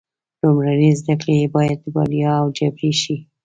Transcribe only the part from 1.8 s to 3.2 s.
وړیا او جبري شي.